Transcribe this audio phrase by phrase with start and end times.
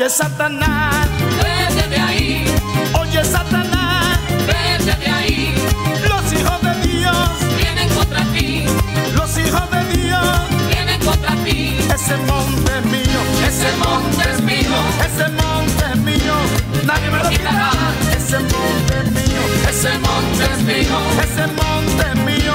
[0.00, 1.08] Oye, Satanás,
[1.42, 2.44] vete de ahí,
[3.00, 4.16] oye, Satanás,
[4.46, 5.54] vete de ahí.
[6.08, 8.64] los hijos de Dios, Vienen contra ti,
[9.16, 10.38] los hijos de Dios.
[10.68, 11.76] vienen contra ti.
[11.92, 16.34] Ese monte es mío, Ese monte es mío, ese monte es mío,
[16.86, 17.70] nadie me lo quitará.
[18.16, 20.98] Ese monte es mío, ese monte es mío.
[21.24, 22.54] ese monte es mío,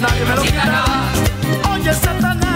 [0.00, 0.84] nadie me lo quitará.
[1.72, 2.49] Oye, Satanás,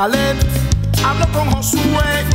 [0.00, 0.36] Caleb
[1.04, 2.29] habló con Josué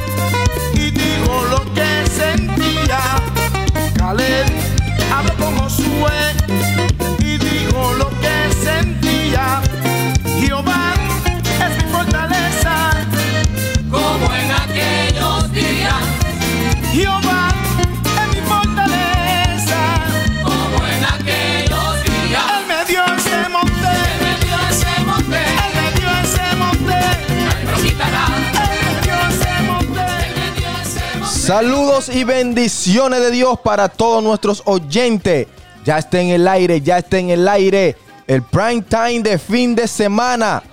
[31.45, 35.45] Saludos y bendiciones de Dios para todos nuestros oyentes.
[35.83, 39.75] Ya está en el aire, ya está en el aire el prime time de fin
[39.75, 40.63] de semana.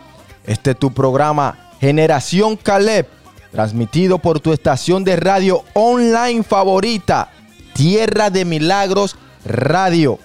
[0.47, 3.07] Este es tu programa Generación Caleb,
[3.51, 7.31] transmitido por tu estación de radio online favorita,
[7.75, 10.19] Tierra de Milagros Radio.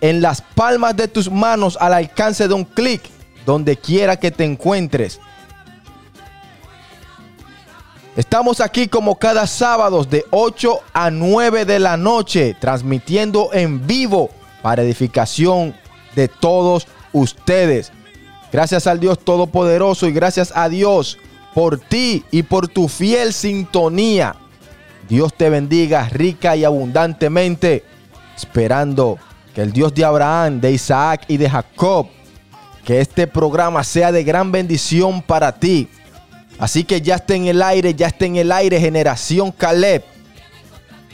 [0.00, 3.02] En las palmas de tus manos al alcance de un clic,
[3.46, 5.20] donde quiera que te encuentres.
[8.18, 14.30] Estamos aquí como cada sábado de 8 a 9 de la noche, transmitiendo en vivo
[14.60, 15.72] para edificación
[16.16, 17.92] de todos ustedes.
[18.50, 21.16] Gracias al Dios Todopoderoso y gracias a Dios
[21.54, 24.34] por ti y por tu fiel sintonía.
[25.08, 27.84] Dios te bendiga rica y abundantemente,
[28.36, 29.16] esperando
[29.54, 32.08] que el Dios de Abraham, de Isaac y de Jacob,
[32.84, 35.88] que este programa sea de gran bendición para ti.
[36.58, 40.04] Así que ya está en el aire, ya está en el aire Generación Caleb.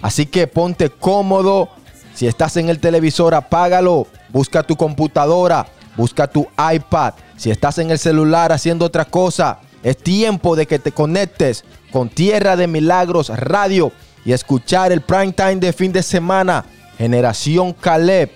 [0.00, 1.68] Así que ponte cómodo.
[2.14, 4.06] Si estás en el televisor, apágalo.
[4.30, 5.66] Busca tu computadora,
[5.96, 7.14] busca tu iPad.
[7.36, 12.08] Si estás en el celular haciendo otra cosa, es tiempo de que te conectes con
[12.08, 13.92] Tierra de Milagros Radio
[14.24, 16.64] y escuchar el prime time de fin de semana.
[16.98, 18.30] Generación Caleb.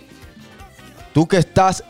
[1.12, 1.82] Tú que estás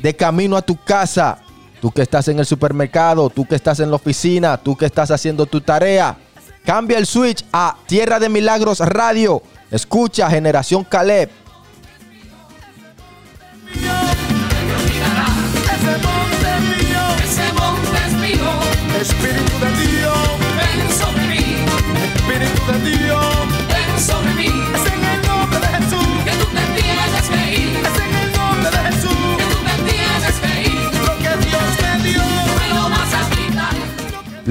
[0.00, 1.38] de camino a tu casa,
[1.84, 5.10] tú que estás en el supermercado, tú que estás en la oficina, tú que estás
[5.10, 6.16] haciendo tu tarea,
[6.64, 9.42] cambia el switch a Tierra de Milagros Radio.
[9.70, 11.28] Escucha Generación Caleb.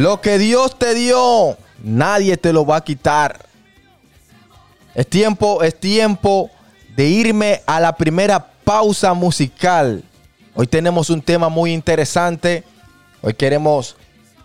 [0.03, 3.39] Lo que Dios te dio, nadie te lo va a quitar.
[4.93, 6.51] Es tiempo, es tiempo
[6.93, 10.03] de irme a la primera pausa musical.
[10.55, 12.65] Hoy tenemos un tema muy interesante.
[13.21, 13.95] Hoy queremos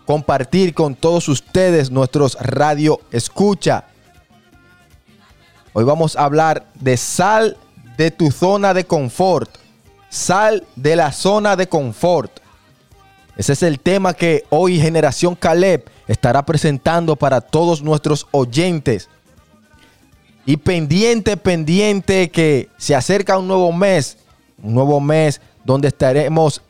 [0.05, 3.83] compartir con todos ustedes nuestros radio escucha.
[5.73, 7.57] Hoy vamos a hablar de sal
[7.97, 9.49] de tu zona de confort.
[10.09, 12.39] Sal de la zona de confort.
[13.39, 19.07] Ese es el tema que hoy Generación Caleb estará presentando para todos nuestros oyentes.
[20.45, 24.17] Y pendiente, pendiente que se acerca un nuevo mes,
[24.61, 26.61] un nuevo mes donde estaremos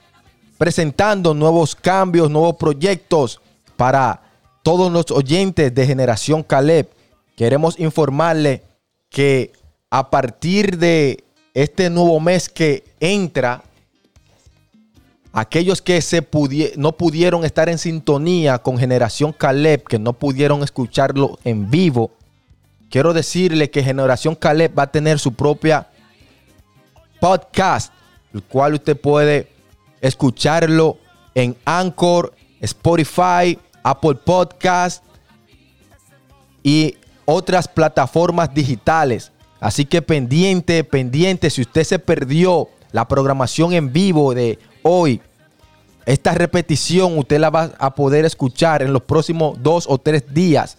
[0.59, 3.41] presentando nuevos cambios, nuevos proyectos
[3.75, 4.21] para
[4.61, 6.87] todos los oyentes de Generación Caleb.
[7.35, 8.61] Queremos informarle
[9.09, 9.53] que
[9.89, 11.23] a partir de
[11.55, 13.63] este nuevo mes que entra,
[15.31, 20.63] aquellos que se pudi- no pudieron estar en sintonía con Generación Caleb, que no pudieron
[20.63, 22.11] escucharlo en vivo,
[22.89, 25.87] quiero decirle que Generación Caleb va a tener su propia
[27.19, 27.93] podcast,
[28.33, 29.51] el cual usted puede
[30.01, 30.97] escucharlo
[31.35, 35.03] en Anchor, Spotify, Apple Podcast
[36.63, 36.95] y
[37.25, 39.31] otras plataformas digitales.
[39.59, 45.21] Así que pendiente, pendiente, si usted se perdió la programación en vivo de hoy,
[46.05, 50.77] esta repetición usted la va a poder escuchar en los próximos dos o tres días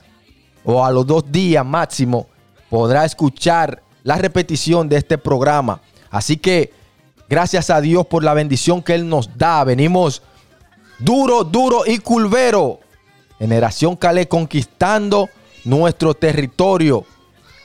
[0.64, 2.26] o a los dos días máximo
[2.68, 5.80] podrá escuchar la repetición de este programa.
[6.10, 6.72] Así que
[7.28, 9.62] gracias a Dios por la bendición que Él nos da.
[9.64, 10.22] Venimos
[10.98, 12.80] duro, duro y culvero.
[13.38, 15.28] Generación Calé conquistando
[15.64, 17.04] nuestro territorio.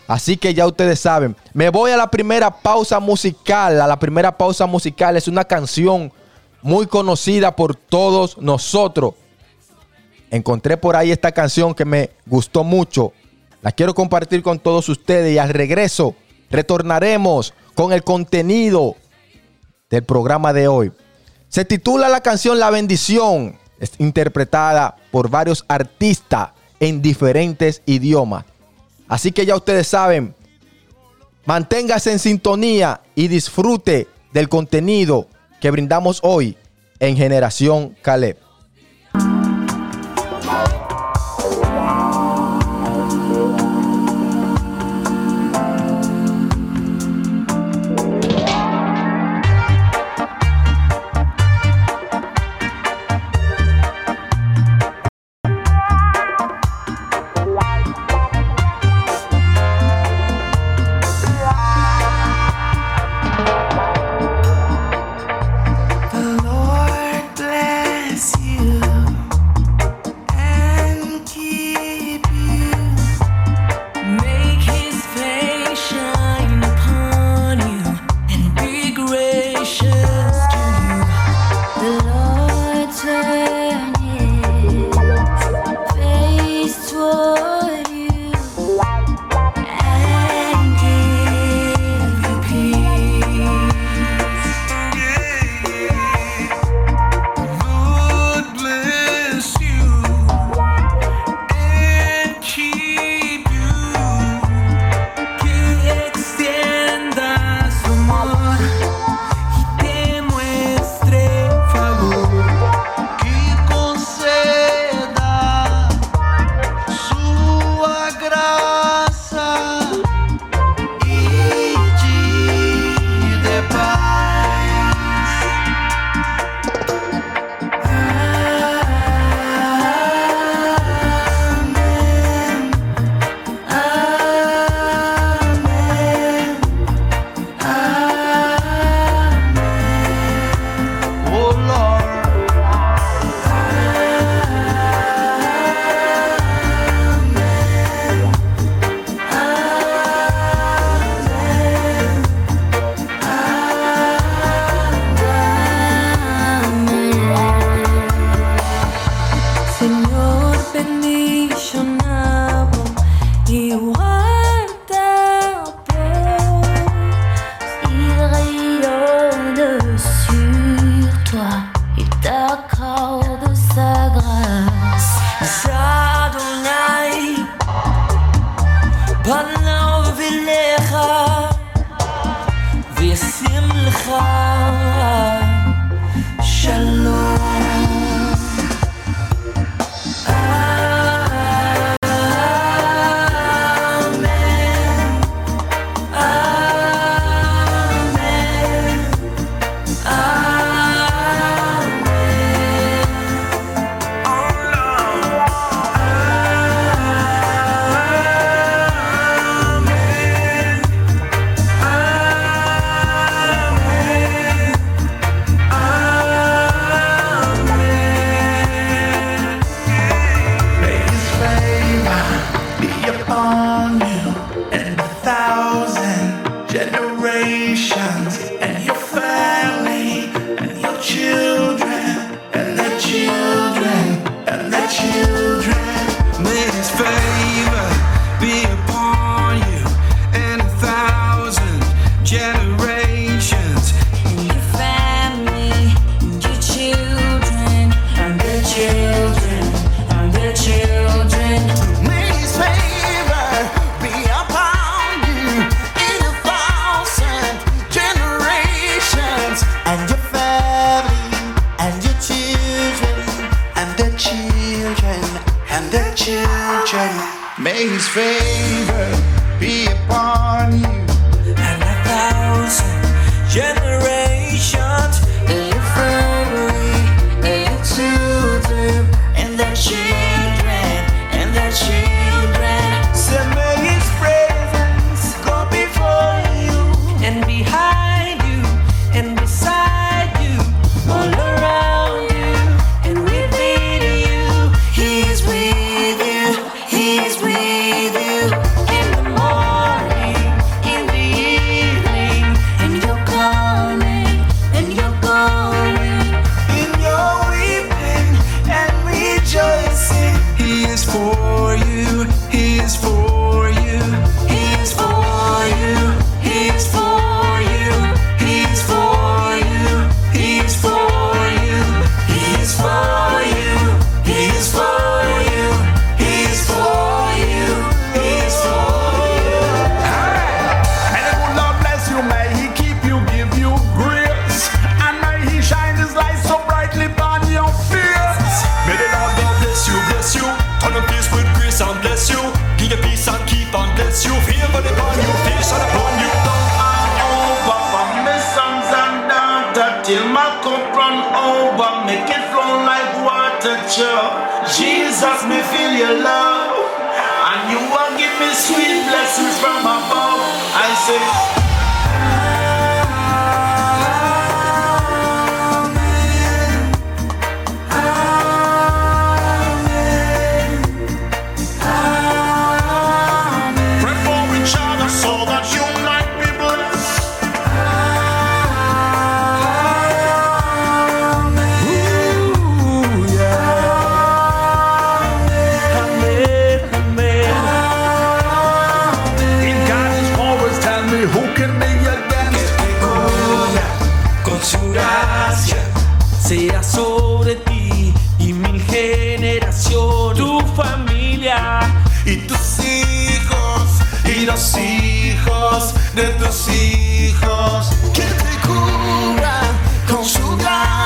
[0.08, 3.82] Así que ya ustedes saben, me voy a la primera pausa musical.
[3.82, 6.12] A la primera pausa musical es una canción
[6.66, 9.14] muy conocida por todos nosotros.
[10.32, 13.14] Encontré por ahí esta canción que me gustó mucho.
[13.62, 16.16] La quiero compartir con todos ustedes y al regreso
[16.50, 18.96] retornaremos con el contenido
[19.92, 20.92] del programa de hoy.
[21.50, 23.60] Se titula la canción La bendición.
[23.80, 28.44] Es interpretada por varios artistas en diferentes idiomas.
[29.08, 30.34] Así que ya ustedes saben,
[31.46, 35.28] manténgase en sintonía y disfrute del contenido
[35.60, 36.58] que brindamos hoy
[37.00, 38.38] en Generación Caleb.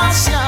[0.09, 0.38] gracias.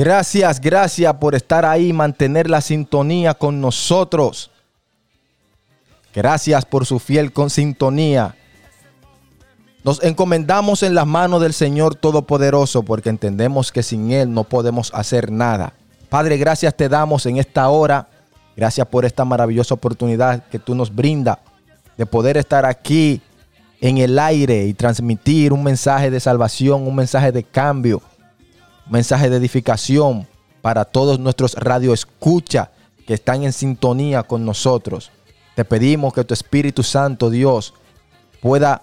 [0.00, 4.50] Gracias, gracias por estar ahí, mantener la sintonía con nosotros.
[6.14, 8.34] Gracias por su fiel con sintonía.
[9.84, 14.90] Nos encomendamos en las manos del Señor Todopoderoso porque entendemos que sin Él no podemos
[14.94, 15.74] hacer nada.
[16.08, 18.08] Padre, gracias te damos en esta hora.
[18.56, 21.36] Gracias por esta maravillosa oportunidad que tú nos brindas
[21.98, 23.20] de poder estar aquí
[23.82, 28.00] en el aire y transmitir un mensaje de salvación, un mensaje de cambio,
[28.90, 30.26] mensaje de edificación
[30.60, 32.70] para todos nuestros radioescucha
[33.06, 35.10] que están en sintonía con nosotros.
[35.54, 37.72] Te pedimos que tu Espíritu Santo, Dios,
[38.40, 38.82] pueda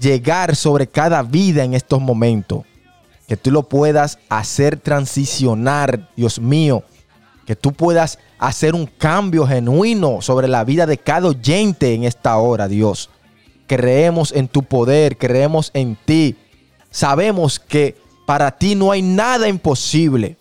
[0.00, 2.64] llegar sobre cada vida en estos momentos.
[3.26, 6.84] Que tú lo puedas hacer transicionar, Dios mío.
[7.44, 12.36] Que tú puedas hacer un cambio genuino sobre la vida de cada oyente en esta
[12.36, 13.10] hora, Dios.
[13.66, 16.36] Creemos en tu poder, creemos en ti
[16.96, 20.38] Sabemos que para ti no hay nada imposible.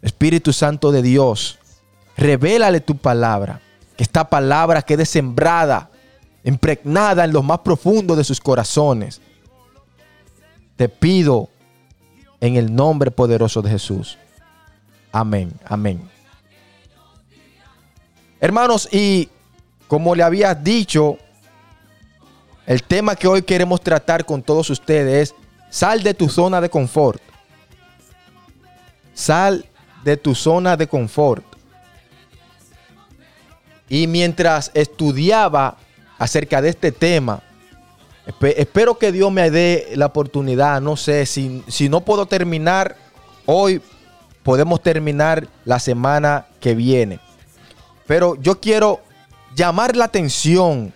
[0.00, 1.58] Espíritu Santo de Dios,
[2.16, 3.60] revélale tu palabra,
[3.94, 5.90] que esta palabra quede sembrada,
[6.44, 9.20] impregnada en lo más profundo de sus corazones.
[10.76, 11.50] Te pido
[12.40, 14.16] en el nombre poderoso de Jesús.
[15.12, 16.08] Amén, amén.
[18.40, 19.28] Hermanos, y
[19.88, 21.18] como le había dicho,
[22.68, 25.34] el tema que hoy queremos tratar con todos ustedes es
[25.70, 27.20] sal de tu zona de confort.
[29.14, 29.64] Sal
[30.04, 31.42] de tu zona de confort.
[33.88, 35.78] Y mientras estudiaba
[36.18, 37.42] acerca de este tema,
[38.26, 42.96] espe- espero que Dios me dé la oportunidad, no sé, si, si no puedo terminar
[43.46, 43.80] hoy,
[44.42, 47.18] podemos terminar la semana que viene.
[48.06, 49.00] Pero yo quiero
[49.56, 50.92] llamar la atención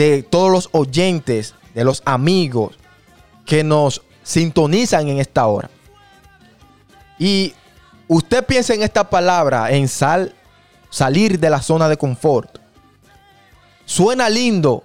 [0.00, 2.74] de todos los oyentes, de los amigos
[3.44, 5.68] que nos sintonizan en esta hora.
[7.18, 7.52] Y
[8.08, 10.34] usted piensa en esta palabra, en sal,
[10.88, 12.58] salir de la zona de confort.
[13.84, 14.84] Suena lindo,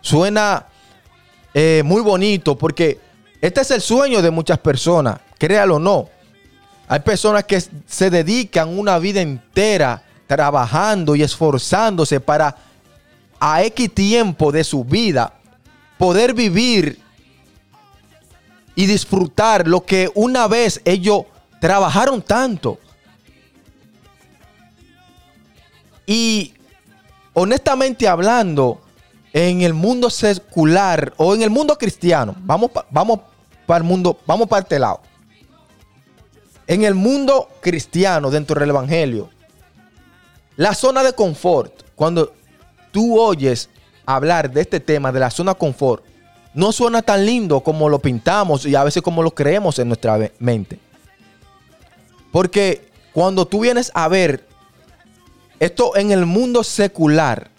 [0.00, 0.66] suena
[1.52, 3.00] eh, muy bonito, porque
[3.40, 6.08] este es el sueño de muchas personas, créalo o no.
[6.86, 12.65] Hay personas que se dedican una vida entera trabajando y esforzándose para
[13.40, 15.32] a X tiempo de su vida
[15.98, 17.00] poder vivir
[18.74, 21.22] y disfrutar lo que una vez ellos
[21.60, 22.78] trabajaron tanto.
[26.06, 26.54] Y
[27.32, 28.80] honestamente hablando,
[29.32, 33.20] en el mundo secular o en el mundo cristiano, vamos, vamos
[33.66, 35.00] para el mundo, vamos para este lado.
[36.66, 39.30] En el mundo cristiano, dentro del evangelio,
[40.56, 42.32] la zona de confort, cuando
[42.96, 43.68] tú oyes
[44.06, 46.02] hablar de este tema de la zona confort,
[46.54, 50.18] no suena tan lindo como lo pintamos y a veces como lo creemos en nuestra
[50.38, 50.78] mente.
[52.32, 54.46] Porque cuando tú vienes a ver
[55.60, 57.50] esto en el mundo secular,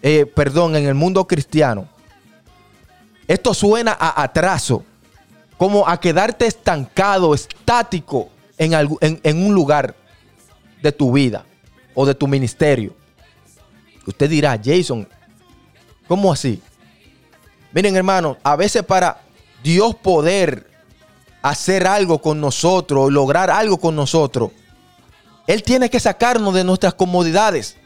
[0.00, 1.86] eh, perdón, en el mundo cristiano,
[3.28, 4.82] esto suena a atraso,
[5.58, 9.94] como a quedarte estancado, estático en, en- en un lugar
[10.82, 11.44] de tu vida
[11.94, 12.94] o de tu ministerio.
[14.06, 15.08] Usted dirá, Jason,
[16.08, 16.60] ¿cómo así?
[17.72, 19.20] Miren, hermano, a veces para
[19.62, 20.68] Dios poder
[21.42, 24.50] hacer algo con nosotros, lograr algo con nosotros,
[25.46, 27.76] Él tiene que sacarnos de nuestras comodidades.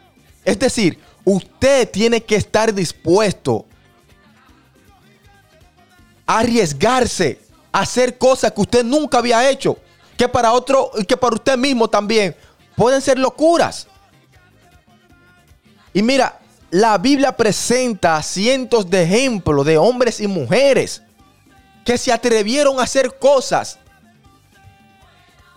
[0.45, 3.67] Es decir, usted tiene que estar dispuesto
[6.27, 7.41] a arriesgarse,
[7.73, 9.79] a hacer cosas que usted nunca había hecho,
[10.17, 12.37] que para otro y que para usted mismo también
[12.77, 13.87] pueden ser locuras.
[15.95, 21.03] Y mira, la Biblia presenta cientos de ejemplos de hombres y mujeres
[21.85, 23.79] que se atrevieron a hacer cosas.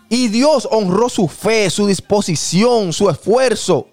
[0.10, 3.88] Y Dios honró su fe, su disposición, su esfuerzo.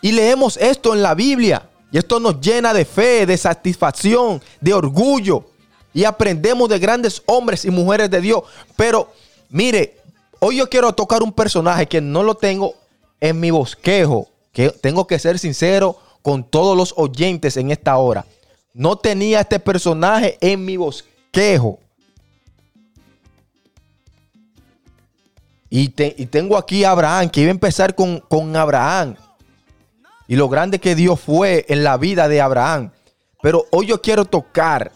[0.00, 1.70] Y leemos esto en la Biblia.
[1.92, 5.46] Y esto nos llena de fe, de satisfacción, de orgullo.
[5.94, 8.42] Y aprendemos de grandes hombres y mujeres de Dios.
[8.74, 9.12] Pero
[9.50, 10.00] mire,
[10.40, 12.74] hoy yo quiero tocar un personaje que no lo tengo
[13.20, 14.28] en mi bosquejo.
[14.80, 18.26] Tengo que ser sincero con todos los oyentes en esta hora.
[18.74, 21.78] No tenía este personaje en mi bosquejo.
[25.70, 29.14] Y tengo aquí a Abraham, que iba a empezar con, con Abraham.
[30.26, 32.90] Y lo grande que Dios fue en la vida de Abraham.
[33.42, 34.90] Pero hoy yo quiero tocar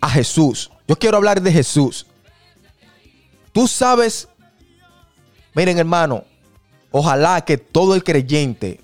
[0.00, 0.70] a Jesús.
[0.88, 2.06] Yo quiero hablar de Jesús.
[3.52, 4.28] Tú sabes,
[5.54, 6.24] miren hermano,
[6.92, 8.80] ojalá que todo el creyente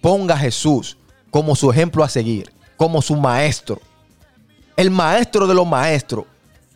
[0.00, 0.96] ponga a Jesús
[1.30, 3.80] como su ejemplo a seguir, como su maestro.
[4.76, 6.24] El maestro de los maestros.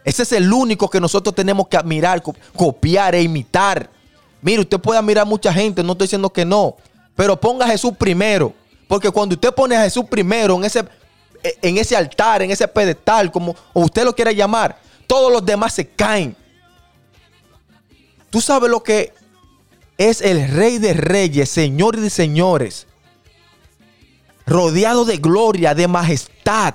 [0.05, 3.88] Ese es el único que nosotros tenemos que admirar, co- copiar e imitar.
[4.40, 6.77] Mire, usted puede admirar a mucha gente, no estoy diciendo que no,
[7.14, 8.53] pero ponga a Jesús primero.
[8.88, 10.85] Porque cuando usted pone a Jesús primero en ese,
[11.62, 15.87] en ese altar, en ese pedestal, como usted lo quiera llamar, todos los demás se
[15.88, 16.35] caen.
[18.31, 19.12] Tú sabes lo que
[20.09, 22.87] es el rey de reyes, señor de señores,
[24.47, 26.75] rodeado de gloria, de majestad.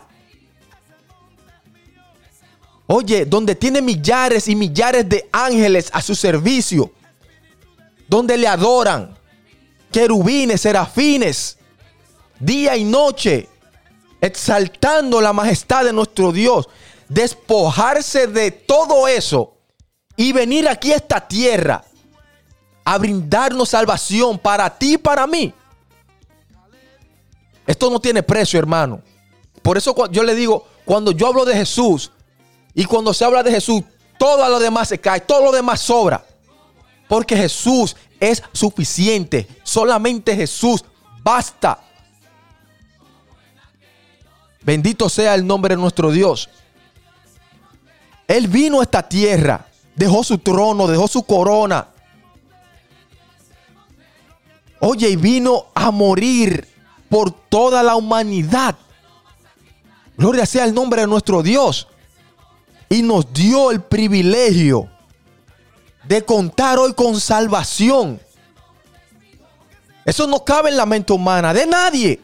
[2.86, 6.92] Oye, donde tiene millares y millares de ángeles a su servicio,
[8.08, 9.18] donde le adoran,
[9.92, 11.58] querubines, serafines,
[12.40, 13.50] día y noche,
[14.22, 16.70] exaltando la majestad de nuestro Dios,
[17.10, 19.58] despojarse de todo eso
[20.16, 21.84] y venir aquí a esta tierra
[22.88, 25.54] a brindarnos salvación para ti y para mí.
[27.66, 29.02] Esto no tiene precio, hermano.
[29.62, 32.14] Por eso yo le digo, cuando yo hablo de Jesús
[32.74, 33.84] y cuando se habla de Jesús,
[34.18, 36.24] todo lo demás se cae, todo lo demás sobra.
[37.10, 39.46] Porque Jesús es suficiente.
[39.64, 40.86] Solamente Jesús
[41.22, 41.82] basta.
[44.62, 46.50] Bendito sea el nombre de nuestro Dios.
[48.30, 51.90] Él vino a esta tierra, dejó su trono, dejó su corona.
[54.80, 56.68] Oye, y vino a morir
[57.10, 58.76] por toda la humanidad.
[60.18, 61.88] Gloria sea el nombre de nuestro Dios.
[62.90, 64.90] Y nos dio el privilegio
[66.06, 68.20] de contar hoy con salvación.
[70.06, 72.22] Eso no cabe en la mente humana de nadie.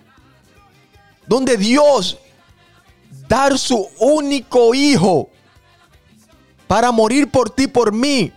[1.27, 2.17] Donde Dios
[3.27, 5.29] dar su único hijo
[6.67, 8.31] para morir por ti, por mí.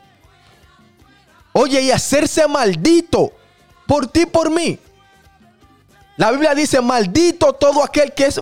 [1.52, 3.32] Oye, y hacerse maldito
[3.86, 4.78] por ti, por mí.
[6.16, 8.40] La Biblia dice, maldito todo aquel que es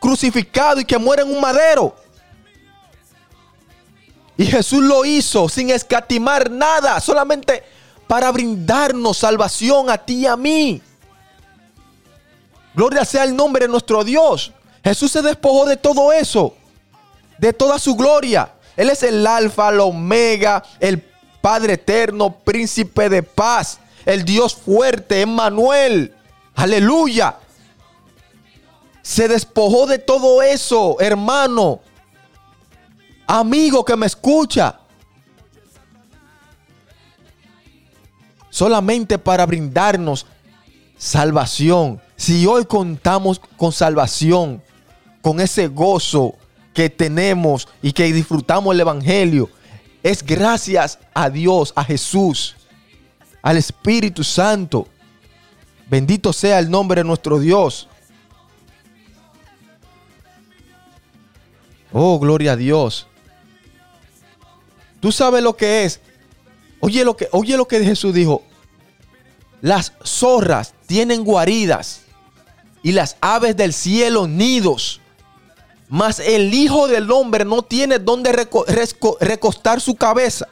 [0.00, 1.94] crucificado y que muere en un madero.
[4.36, 7.62] Y Jesús lo hizo sin escatimar nada, solamente
[8.06, 10.82] para brindarnos salvación a ti y a mí.
[12.74, 14.52] Gloria sea el nombre de nuestro Dios.
[14.84, 16.54] Jesús se despojó de todo eso,
[17.38, 18.52] de toda su gloria.
[18.76, 21.02] Él es el alfa, el omega, el
[21.40, 26.14] Padre eterno, príncipe de paz, el Dios fuerte, Emmanuel.
[26.54, 27.36] Aleluya.
[29.02, 31.80] Se despojó de todo eso, hermano.
[33.26, 34.78] Amigo que me escucha.
[38.48, 40.26] Solamente para brindarnos
[40.96, 42.00] salvación.
[42.16, 44.62] Si hoy contamos con salvación,
[45.20, 46.34] con ese gozo
[46.72, 49.50] que tenemos y que disfrutamos el Evangelio,
[50.02, 52.55] es gracias a Dios, a Jesús,
[53.46, 54.88] al Espíritu Santo.
[55.88, 57.86] Bendito sea el nombre de nuestro Dios.
[61.92, 63.06] Oh, gloria a Dios.
[64.98, 66.00] Tú sabes lo que es.
[66.80, 68.42] Oye lo que, oye lo que Jesús dijo.
[69.60, 72.00] Las zorras tienen guaridas
[72.82, 75.00] y las aves del cielo nidos.
[75.88, 78.32] Mas el Hijo del Hombre no tiene donde
[79.20, 80.48] recostar su cabeza.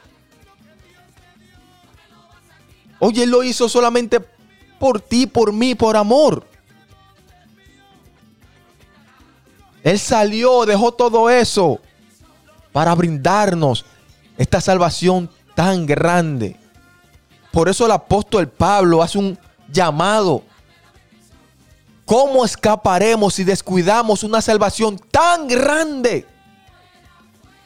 [3.05, 4.19] Oye, Él lo hizo solamente
[4.79, 6.43] por ti, por mí, por amor.
[9.83, 11.79] Él salió, dejó todo eso
[12.71, 13.85] para brindarnos
[14.39, 16.59] esta salvación tan grande.
[17.51, 19.37] Por eso el apóstol Pablo hace un
[19.71, 20.41] llamado.
[22.05, 26.25] ¿Cómo escaparemos si descuidamos una salvación tan grande?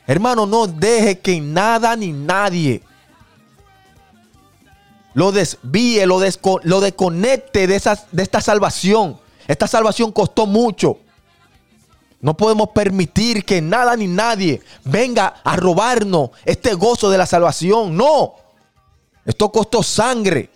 [0.06, 2.84] Hermano, no deje que nada ni nadie
[5.14, 9.20] lo desvíe, lo, desco- lo desconecte de, esas- de esta salvación.
[9.48, 10.98] Esta salvación costó mucho.
[12.22, 17.96] No podemos permitir que nada ni nadie venga a robarnos este gozo de la salvación.
[17.96, 18.36] No.
[19.26, 20.50] Esto costó sangre.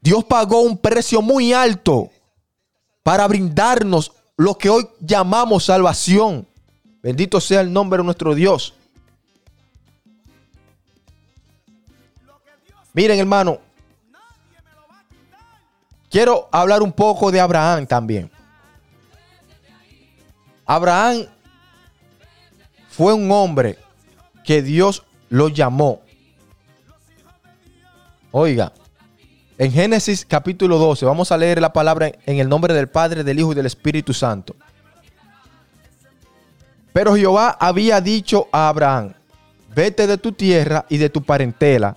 [0.00, 2.10] Dios pagó un precio muy alto
[3.02, 6.46] para brindarnos lo que hoy llamamos salvación.
[7.02, 8.74] Bendito sea el nombre de nuestro Dios.
[12.94, 13.58] Miren, hermano,
[16.10, 18.30] quiero hablar un poco de Abraham también.
[20.66, 21.26] Abraham
[22.90, 23.78] fue un hombre
[24.44, 26.02] que Dios lo llamó.
[28.30, 28.72] Oiga,
[29.56, 33.38] en Génesis capítulo 12, vamos a leer la palabra en el nombre del Padre, del
[33.38, 34.54] Hijo y del Espíritu Santo.
[36.92, 39.14] Pero Jehová había dicho a Abraham,
[39.74, 41.96] vete de tu tierra y de tu parentela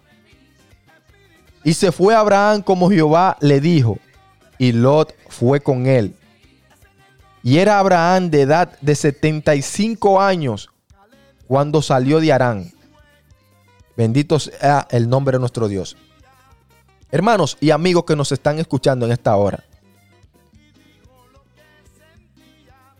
[1.63, 3.99] Y se fue Abraham como Jehová le dijo,
[4.57, 6.15] y Lot fue con él.
[7.43, 10.69] Y era Abraham de edad de 75 años
[11.47, 12.71] cuando salió de Arán.
[13.97, 15.97] Bendito sea el nombre de nuestro Dios.
[17.11, 19.63] Hermanos y amigos que nos están escuchando en esta hora.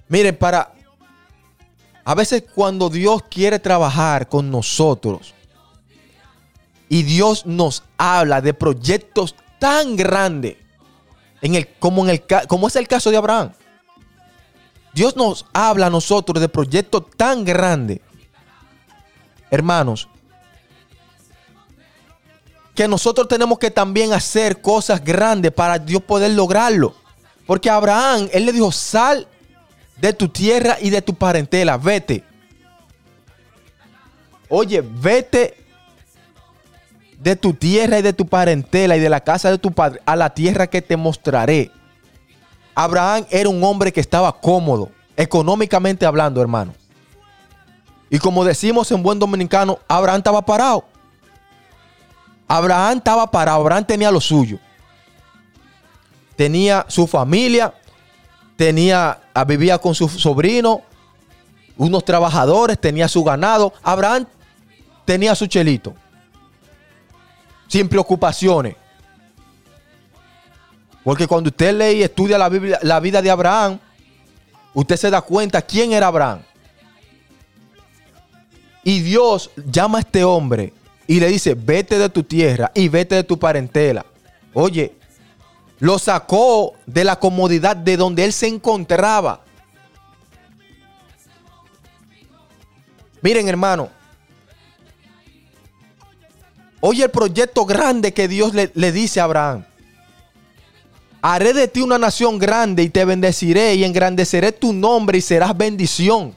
[0.10, 0.74] Miren, para...
[2.04, 5.34] A veces cuando Dios quiere trabajar con nosotros
[6.92, 10.58] y Dios nos habla de proyectos tan grandes
[11.42, 13.54] en el, como, en el, como es el caso de Abraham.
[14.94, 18.02] Dios nos habla a nosotros de proyectos tan grandes,
[19.50, 20.10] hermanos,
[22.76, 26.94] que nosotros tenemos que también hacer cosas grandes para Dios poder lograrlo.
[27.48, 29.30] Porque Abraham, él le dijo, sal
[29.96, 32.26] de tu tierra y de tu parentela, vete.
[34.50, 35.61] Oye, vete
[37.22, 40.16] de tu tierra y de tu parentela y de la casa de tu padre a
[40.16, 41.72] la tierra que te mostraré.
[42.74, 46.74] Abraham era un hombre que estaba cómodo, económicamente hablando, hermano.
[48.10, 50.84] Y como decimos en buen dominicano, Abraham estaba parado.
[52.48, 54.58] Abraham estaba parado, Abraham tenía lo suyo.
[56.36, 57.74] Tenía su familia,
[58.56, 60.82] tenía, ah, vivía con su sobrino,
[61.78, 63.74] unos trabajadores, tenía su ganado.
[63.84, 64.26] Abraham
[65.06, 65.94] tenía su chelito,
[67.72, 68.76] sin preocupaciones.
[71.06, 72.50] Porque cuando usted lee y estudia la,
[72.82, 73.80] la vida de Abraham,
[74.74, 76.42] usted se da cuenta quién era Abraham.
[78.84, 80.74] Y Dios llama a este hombre
[81.08, 84.06] y le dice, vete de tu tierra y vete de tu parentela.
[84.54, 84.94] Oye,
[85.80, 89.46] lo sacó de la comodidad de donde él se encontraba.
[93.22, 94.01] Miren, hermano.
[96.82, 99.66] Oye el proyecto grande que Dios le, le dice a Abraham.
[101.22, 105.56] Haré de ti una nación grande y te bendeciré y engrandeceré tu nombre y serás
[105.56, 106.36] bendición.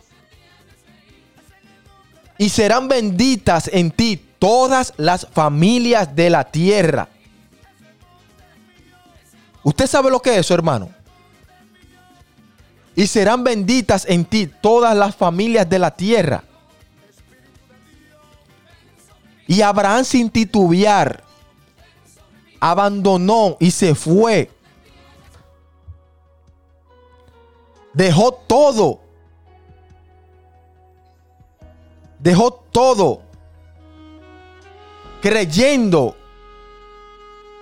[2.37, 7.09] Y serán benditas en ti todas las familias de la tierra.
[9.63, 10.91] ¿Usted sabe lo que es eso, hermano?
[12.95, 16.45] Y serán benditas en ti todas las familias de la tierra.
[19.47, 21.23] Y Abraham sin titubear
[22.61, 24.51] abandonó y se fue.
[27.93, 29.01] Dejó todo.
[32.19, 33.21] Dejó todo.
[35.21, 36.17] Creyendo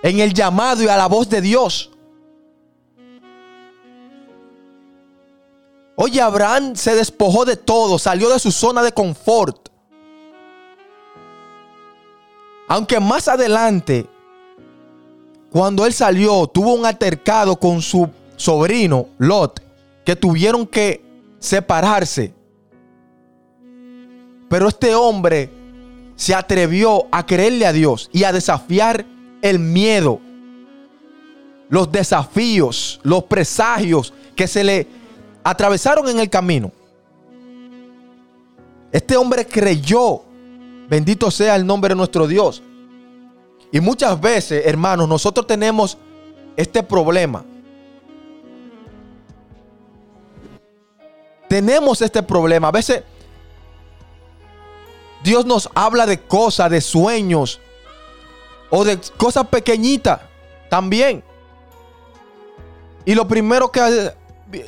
[0.01, 1.91] en el llamado y a la voz de Dios.
[5.95, 9.69] Oye, Abraham se despojó de todo, salió de su zona de confort.
[12.73, 14.07] Aunque más adelante,
[15.51, 19.61] cuando él salió, tuvo un altercado con su sobrino, Lot,
[20.03, 21.05] que tuvieron que
[21.37, 22.33] separarse.
[24.49, 25.51] Pero este hombre
[26.15, 29.05] se atrevió a creerle a Dios y a desafiar
[29.43, 30.19] el miedo,
[31.69, 34.87] los desafíos, los presagios que se le
[35.43, 36.71] atravesaron en el camino.
[38.91, 40.23] Este hombre creyó,
[40.93, 42.61] bendito sea el nombre de nuestro Dios.
[43.71, 45.97] Y muchas veces, hermanos, nosotros tenemos
[46.55, 47.43] este problema.
[51.49, 52.67] Tenemos este problema.
[52.67, 53.01] A veces
[55.23, 57.59] Dios nos habla de cosas, de sueños
[58.69, 60.21] o de cosas pequeñitas
[60.69, 61.23] también.
[63.03, 64.13] Y lo primero que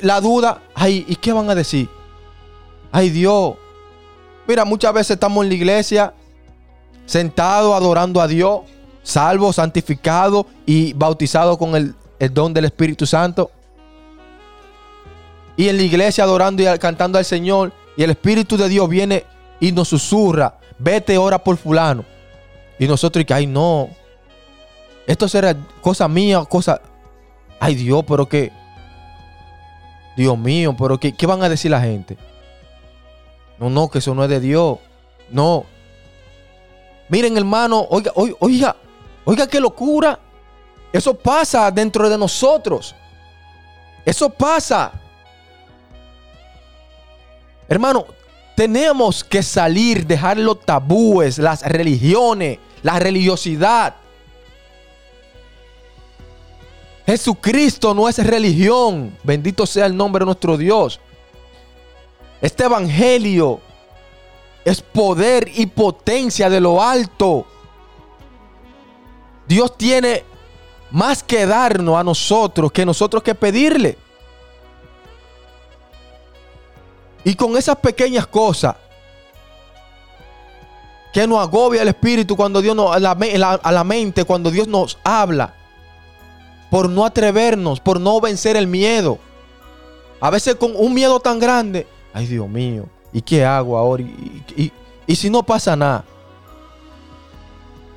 [0.00, 1.88] la duda, ay, ¿y qué van a decir?
[2.90, 3.54] Ay Dios.
[4.46, 6.14] Mira, muchas veces estamos en la iglesia
[7.04, 8.60] sentados adorando a Dios,
[9.02, 11.94] salvo, santificado y bautizado con el,
[12.32, 13.50] don del Espíritu Santo.
[15.56, 17.72] Y en la iglesia adorando y cantando al Señor.
[17.96, 19.24] Y el Espíritu de Dios viene
[19.58, 22.04] y nos susurra, vete ora por fulano.
[22.78, 23.88] Y nosotros, y que, ay no,
[25.06, 26.80] esto será cosa mía, cosa,
[27.58, 28.52] ay Dios, pero que,
[30.14, 32.18] Dios mío, pero que, ¿qué van a decir la gente?
[33.58, 34.78] No, no, que eso no es de Dios.
[35.30, 35.64] No.
[37.08, 38.76] Miren, hermano, oiga, oiga,
[39.24, 40.18] oiga, qué locura.
[40.92, 42.94] Eso pasa dentro de nosotros.
[44.04, 44.92] Eso pasa.
[47.68, 48.06] Hermano,
[48.54, 53.96] tenemos que salir, dejar los tabúes, las religiones, la religiosidad.
[57.04, 59.16] Jesucristo no es religión.
[59.22, 61.00] Bendito sea el nombre de nuestro Dios.
[62.40, 63.60] Este evangelio
[64.64, 67.46] es poder y potencia de lo alto.
[69.46, 70.24] Dios tiene
[70.90, 73.96] más que darnos a nosotros que nosotros que pedirle.
[77.24, 78.76] Y con esas pequeñas cosas
[81.12, 84.68] que nos agobia el espíritu cuando Dios nos a la, a la mente, cuando Dios
[84.68, 85.54] nos habla,
[86.70, 89.18] por no atrevernos, por no vencer el miedo.
[90.20, 91.86] A veces con un miedo tan grande.
[92.16, 92.88] Ay, Dios mío.
[93.12, 94.02] ¿Y qué hago ahora?
[94.02, 94.72] ¿Y,
[95.06, 96.02] y- si no pasa nada?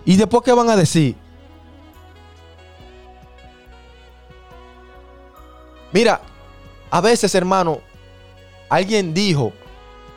[0.03, 1.15] ¿Y después qué van a decir?
[5.93, 6.19] Mira,
[6.91, 7.79] a veces, hermano,
[8.67, 9.53] alguien dijo,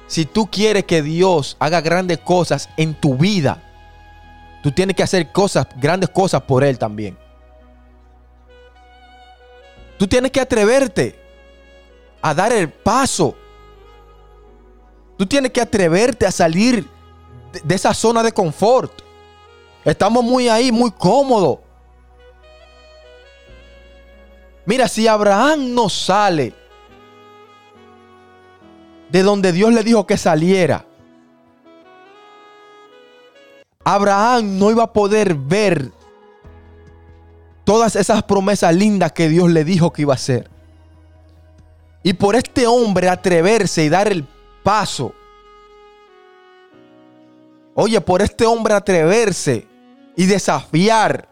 [0.08, 3.62] si tú quieres que Dios haga grandes cosas en tu vida,
[4.64, 7.16] tú tienes que hacer cosas, grandes cosas por Él también.
[9.96, 11.16] Tú tienes que atreverte
[12.20, 13.36] a dar el paso.
[15.22, 16.84] Tú tienes que atreverte a salir
[17.62, 18.92] de, esa zona de confort.
[19.84, 21.60] Estamos muy ahí, muy cómodos.
[24.66, 26.52] Mira, si Abraham no sale
[29.10, 30.84] de donde Dios le dijo que saliera,
[33.84, 35.92] Abraham no iba a poder ver
[37.62, 40.50] todas esas promesas lindas que Dios le dijo que iba a hacer.
[42.02, 44.26] Y por este hombre atreverse y dar el
[44.62, 45.14] paso.
[47.74, 49.66] Oye, por este hombre atreverse
[50.16, 51.28] y desafiar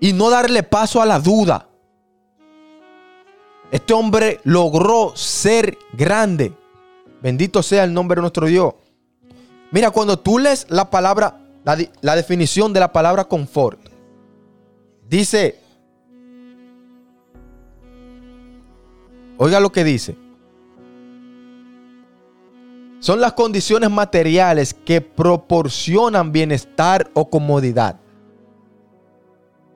[0.00, 1.68] y no darle paso a la duda.
[3.70, 6.52] Este hombre logró ser grande.
[7.22, 8.74] Bendito sea el nombre de nuestro Dios.
[9.70, 13.80] Mira, cuando tú lees la palabra, la, la definición de la palabra confort,
[15.08, 15.58] dice,
[19.38, 20.23] oiga lo que dice.
[23.04, 28.00] Son las condiciones materiales que proporcionan bienestar o comodidad.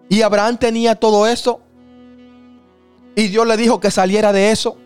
[0.09, 1.61] Y Abraham tenía todo eso.
[3.15, 4.79] Y Dios le dijo que saliera de eso.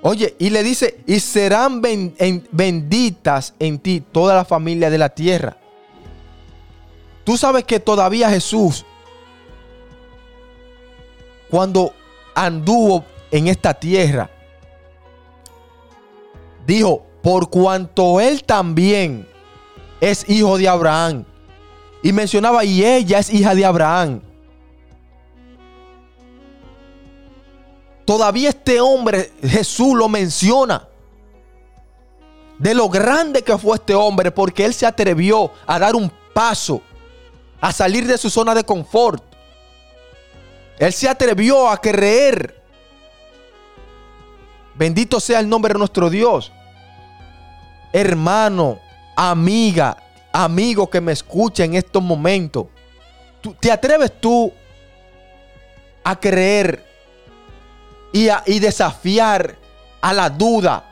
[0.00, 4.96] Oye, y le dice, y serán ben- en- benditas en ti toda la familia de
[4.96, 5.58] la tierra.
[7.24, 8.86] Tú sabes que todavía Jesús,
[11.50, 11.92] cuando
[12.34, 14.30] anduvo en esta tierra,
[16.66, 19.26] dijo, por cuanto él también
[20.00, 21.24] es hijo de Abraham.
[22.02, 24.20] Y mencionaba, y ella es hija de Abraham.
[28.04, 30.88] Todavía este hombre, Jesús lo menciona.
[32.58, 36.82] De lo grande que fue este hombre, porque él se atrevió a dar un paso,
[37.60, 39.22] a salir de su zona de confort.
[40.78, 42.61] Él se atrevió a creer.
[44.74, 46.52] Bendito sea el nombre de nuestro Dios.
[47.92, 48.78] Hermano,
[49.16, 49.96] amiga,
[50.32, 52.66] amigo que me escucha en estos momentos.
[53.40, 54.52] ¿tú- ¿Te atreves tú
[56.04, 56.84] a creer
[58.12, 59.56] y, a- desafiar
[60.00, 60.84] a la duda,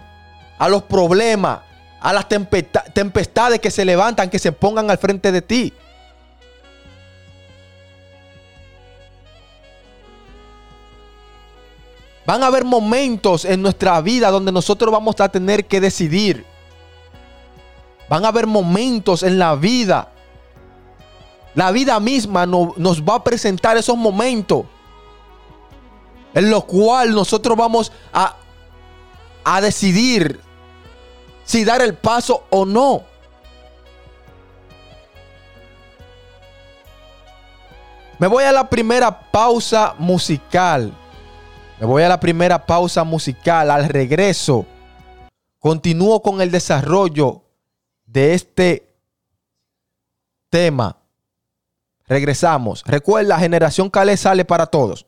[0.59, 1.61] a los problemas,
[2.01, 5.73] a las tempesta- tempestades que se levantan, que se pongan al frente de ti?
[12.31, 16.47] Van a haber momentos en nuestra vida donde nosotros vamos a tener que decidir.
[18.09, 20.13] Van a haber momentos en la vida.
[21.57, 24.65] La vida misma no- nos va a presentar esos momentos
[26.33, 28.37] en los cuales nosotros vamos a,
[29.43, 30.39] a decidir
[31.43, 33.03] si dar el paso o no.
[38.21, 40.95] Me voy a la primera pausa musical.
[41.81, 43.71] Me voy a la primera pausa musical.
[43.71, 44.67] Al regreso,
[45.59, 47.43] continúo con el desarrollo
[48.05, 48.95] de este
[50.51, 50.99] tema.
[52.07, 52.85] Regresamos.
[52.85, 55.07] Recuerda, Generación Calé sale para todos.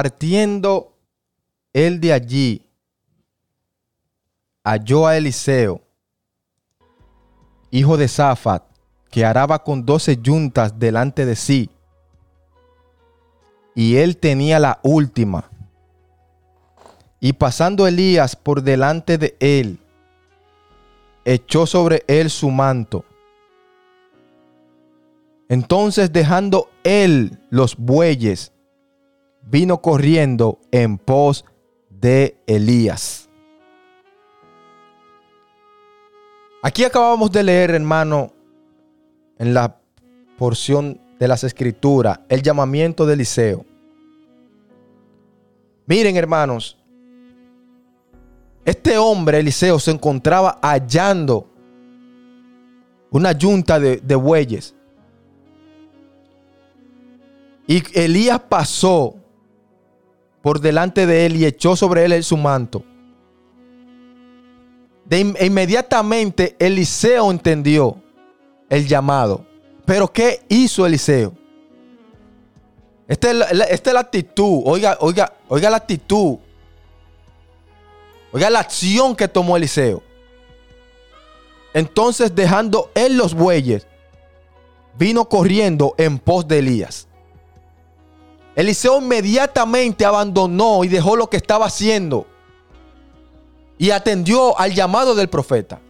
[0.00, 0.96] Partiendo
[1.74, 2.66] él de allí,
[4.64, 5.82] halló a Eliseo,
[7.70, 8.62] hijo de Safat,
[9.10, 11.68] que araba con doce yuntas delante de sí,
[13.74, 15.50] y él tenía la última.
[17.20, 19.80] Y pasando Elías por delante de él,
[21.26, 23.04] echó sobre él su manto.
[25.50, 28.54] Entonces dejando él los bueyes,
[29.42, 31.44] vino corriendo en pos
[31.88, 33.28] de Elías.
[36.62, 38.32] Aquí acabamos de leer, hermano,
[39.38, 39.80] en la
[40.36, 43.64] porción de las escrituras, el llamamiento de Eliseo.
[45.86, 46.78] Miren, hermanos,
[48.64, 51.50] este hombre, Eliseo, se encontraba hallando
[53.10, 54.74] una yunta de, de bueyes.
[57.66, 59.19] Y Elías pasó
[60.42, 62.82] por delante de él y echó sobre él su manto.
[65.04, 67.96] De e inmediatamente Eliseo entendió
[68.68, 69.44] el llamado.
[69.84, 71.34] Pero ¿qué hizo Eliseo?
[73.08, 74.62] Esta es la- esta es la actitud.
[74.64, 76.38] Oiga, oiga, oiga la actitud.
[78.32, 80.00] Oiga la acción que tomó Eliseo.
[81.74, 83.86] Entonces dejando él los bueyes,
[84.96, 87.08] vino corriendo en pos de Elías.
[88.54, 92.26] Eliseo inmediatamente abandonó y dejó lo que estaba haciendo
[93.78, 95.80] y atendió al llamado del profeta.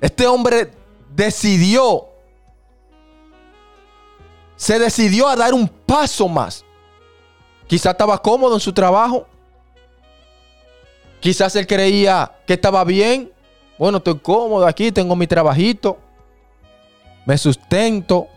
[0.00, 0.72] Este hombre
[1.14, 2.08] decidió,
[4.56, 6.64] se decidió a dar un paso más.
[7.66, 9.26] Quizás estaba cómodo en su trabajo.
[11.20, 13.32] Quizás él creía que estaba bien.
[13.78, 15.96] Bueno, estoy cómodo aquí, tengo mi trabajito.
[17.24, 18.28] Me sustento,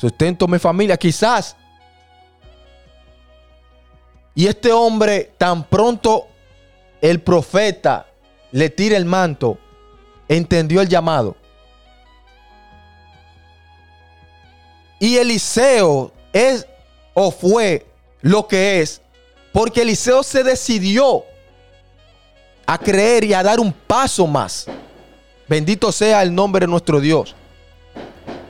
[0.00, 0.96] sustento mi familia.
[0.96, 1.56] Quizás.
[4.34, 6.28] Y este hombre, tan pronto
[7.00, 8.06] el profeta
[8.52, 9.58] le tira el manto,
[10.28, 11.36] entendió el llamado.
[14.98, 16.66] Y Eliseo es
[17.14, 17.86] o fue
[18.20, 19.00] lo que es,
[19.52, 21.24] porque Eliseo se decidió
[22.66, 24.66] a creer y a dar un paso más.
[25.48, 27.34] Bendito sea el nombre de nuestro Dios.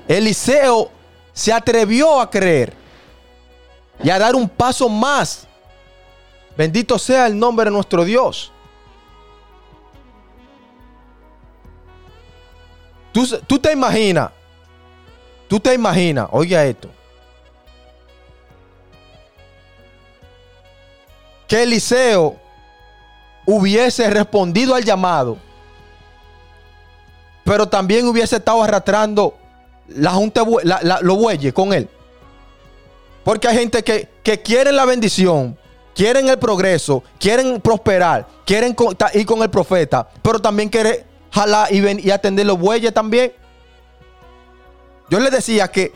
[0.07, 0.90] Eliseo
[1.41, 2.74] se atrevió a creer
[4.05, 5.47] y a dar un paso más.
[6.55, 8.53] Bendito sea el nombre de nuestro Dios.
[13.11, 14.30] Tú, tú te imaginas,
[15.49, 16.91] tú te imaginas, oiga esto,
[21.49, 22.36] que Eliseo
[23.47, 25.38] hubiese respondido al llamado,
[27.45, 29.39] pero también hubiese estado arrastrando
[29.97, 31.88] la junta, la- la- bueyes con él.
[33.24, 35.57] Porque hay gente que, que quieren la bendición,
[35.95, 38.74] quieren el progreso, quieren prosperar, quieren
[39.14, 43.32] ir con el profeta, pero también quiere jalar y, ven- y atender los bueyes también.
[45.11, 45.93] Yo le decía que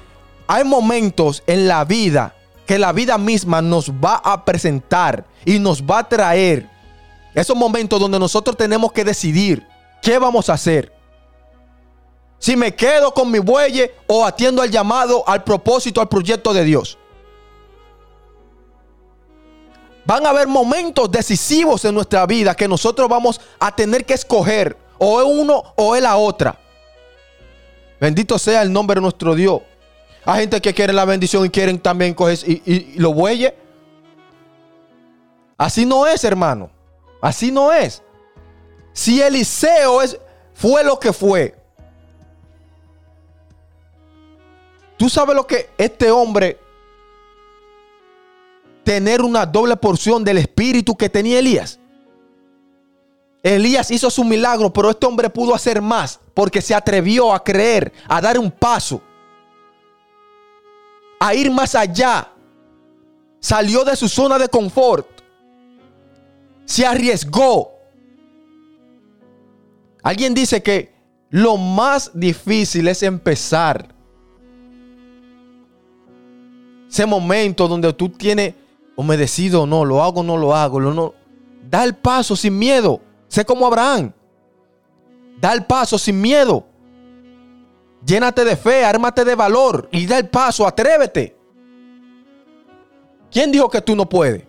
[0.47, 2.35] hay momentos en la vida
[2.67, 6.67] que la vida misma nos va a presentar y nos va a traer
[7.35, 9.67] esos momentos donde nosotros tenemos que decidir
[10.01, 10.91] qué vamos a hacer.
[12.39, 16.65] Si me quedo con mi bueyes o atiendo al llamado, al propósito, al proyecto de
[16.65, 16.99] Dios.
[20.05, 24.77] Van a haber momentos decisivos en nuestra vida que nosotros vamos a tener que escoger
[24.99, 26.59] o es uno o es la otra.
[27.99, 29.63] Bendito sea el nombre de nuestro Dios.
[30.27, 33.55] Hay gente que quiere la bendición y quieren también coger y, y, y los bueyes.
[35.57, 36.71] Así no es, hermano.
[37.23, 38.03] Así no es.
[38.93, 40.19] Si Eliseo es,
[40.53, 41.55] fue lo que fue.
[45.05, 46.59] Tú sabes lo que este hombre
[48.85, 51.79] tener una doble porción del espíritu que tenía Elías.
[53.43, 57.93] Elías hizo su milagro, pero este hombre pudo hacer más porque se atrevió a creer,
[58.09, 59.03] a dar un paso,
[61.21, 62.33] a ir más allá.
[63.41, 65.07] Salió de su zona de confort.
[66.65, 67.75] Se arriesgó.
[70.03, 70.95] Alguien dice que
[71.29, 73.94] lo más difícil es empezar.
[76.95, 78.55] Ese momento donde tú tienes,
[78.95, 81.13] o me decido o no, lo hago o no lo hago, lo no.
[81.69, 83.01] Da el paso sin miedo.
[83.27, 84.13] Sé como Abraham.
[85.41, 86.65] Da el paso sin miedo.
[88.07, 91.37] Llénate de fe, ármate de valor y da el paso, atrévete.
[93.29, 94.45] ¿Quién dijo que tú no puedes?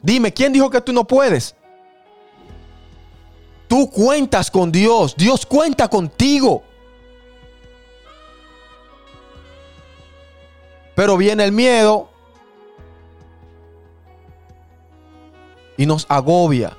[0.00, 1.54] Dime, ¿quién dijo que tú no puedes?
[3.68, 6.62] Tú cuentas con Dios, Dios cuenta contigo.
[10.96, 12.08] Pero viene el miedo
[15.76, 16.76] y nos agobia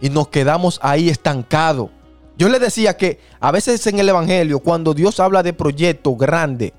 [0.00, 1.88] y nos quedamos ahí estancados.
[2.36, 6.72] Yo le decía que a veces en el Evangelio, cuando Dios habla de proyectos grandes,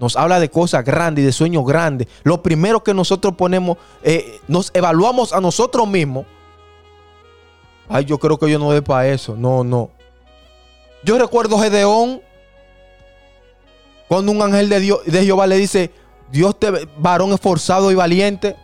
[0.00, 4.40] nos habla de cosas grandes y de sueños grandes, lo primero que nosotros ponemos, eh,
[4.48, 6.26] nos evaluamos a nosotros mismos.
[7.88, 9.36] Ay, yo creo que yo no doy para eso.
[9.36, 9.90] No, no.
[11.04, 12.20] Yo recuerdo Gedeón
[14.08, 15.90] cuando un ángel de, Dios, de Jehová le dice,
[16.30, 18.56] Dios te varón esforzado y valiente.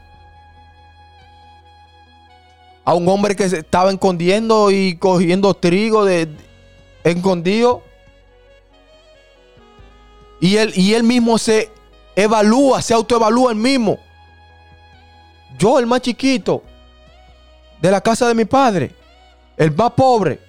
[2.84, 6.36] A un hombre que se estaba escondiendo y cogiendo trigo de, de-
[7.04, 7.82] escondido.
[10.40, 11.70] Y él, y él mismo se
[12.16, 13.98] evalúa, se autoevalúa él mismo.
[15.58, 16.62] Yo, el más chiquito
[17.80, 18.92] de la casa de mi padre,
[19.56, 20.40] el más pobre.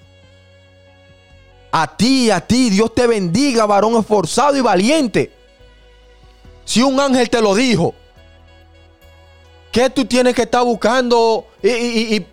[1.76, 5.32] A ti, a ti, Dios te bendiga, varón esforzado y valiente.
[6.64, 7.92] Si un ángel te lo dijo,
[9.72, 11.48] ¿qué tú tienes que estar buscando?
[11.60, 12.26] Y, y-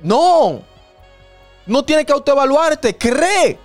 [0.00, 0.62] no,
[1.66, 3.58] no tienes que autoevaluarte, cree.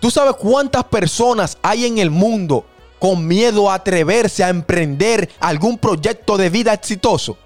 [0.00, 2.64] ¿Tú sabes cuántas personas hay en el mundo
[2.98, 7.38] con miedo a atreverse a emprender algún proyecto de vida exitoso?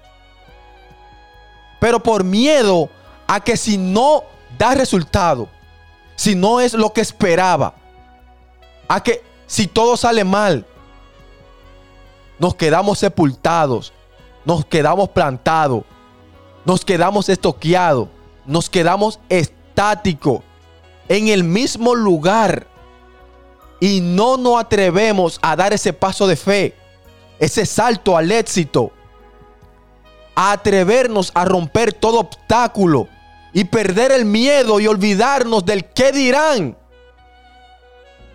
[1.79, 2.89] Pero por miedo
[3.27, 4.23] a que si no
[4.57, 5.49] da resultado,
[6.15, 7.75] si no es lo que esperaba,
[8.87, 10.65] a que si todo sale mal,
[12.39, 13.93] nos quedamos sepultados,
[14.45, 15.83] nos quedamos plantados,
[16.65, 18.09] nos quedamos estoqueados,
[18.45, 20.41] nos quedamos estáticos
[21.07, 22.67] en el mismo lugar
[23.79, 26.75] y no nos atrevemos a dar ese paso de fe,
[27.39, 28.91] ese salto al éxito,
[30.37, 33.07] atrevernos a romper todo obstáculo
[33.53, 36.77] y perder el miedo y olvidarnos del qué dirán.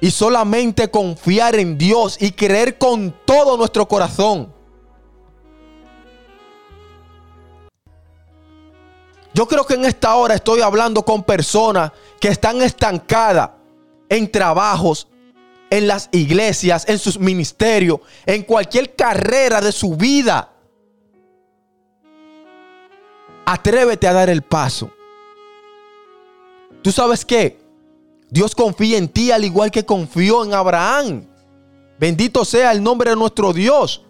[0.00, 4.52] Y solamente confiar en Dios y creer con todo nuestro corazón.
[9.32, 13.50] Yo creo que en esta hora estoy hablando con personas que están estancadas
[14.08, 15.06] en trabajos,
[15.70, 20.51] en las iglesias, en sus ministerios, en cualquier carrera de su vida.
[23.44, 24.90] Atrévete a dar el paso.
[26.82, 27.60] ¿Tú sabes qué?
[28.30, 31.26] Dios confía en ti al igual que confió en Abraham.
[31.98, 34.02] Bendito sea el nombre de nuestro Dios.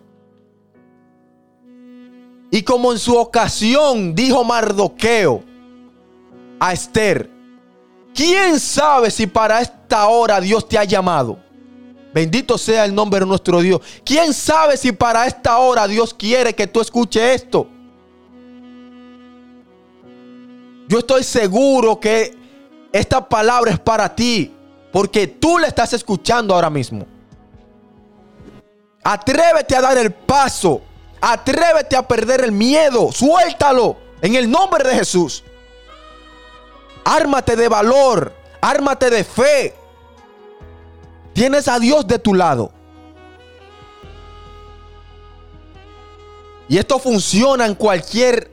[2.51, 5.43] Y como en su ocasión dijo Mardoqueo
[6.61, 7.29] a Esther,
[8.15, 11.39] ¿quién sabe si para esta hora Dios te ha llamado?
[12.13, 13.81] Bendito sea el nombre de nuestro Dios.
[14.05, 17.67] ¿Quién sabe si para esta hora Dios quiere que tú escuches esto?
[20.93, 22.37] Yo estoy seguro que
[22.93, 24.55] esta palabra es para ti,
[24.93, 27.07] porque tú la estás escuchando ahora mismo.
[29.03, 30.83] Atrévete a dar el paso.
[31.19, 33.11] Atrévete a perder el miedo.
[33.11, 35.43] Suéltalo en el nombre de Jesús.
[37.07, 38.35] Ármate de valor.
[38.61, 39.75] Ármate de fe.
[41.33, 42.71] Tienes a Dios de tu lado.
[46.69, 48.52] Y esto funciona en cualquier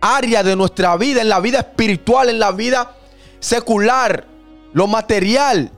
[0.00, 2.96] área de nuestra vida, en la vida espiritual, en la vida
[3.40, 4.26] secular,
[4.72, 5.70] lo material.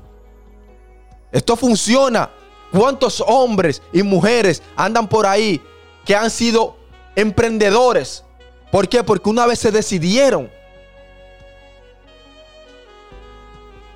[1.33, 2.31] Esto funciona.
[2.73, 5.61] ¿Cuántos hombres y mujeres andan por ahí
[6.05, 6.77] que han sido
[7.17, 8.25] emprendedores?
[8.71, 9.03] ¿Por qué?
[9.03, 10.51] Porque una vez se decidieron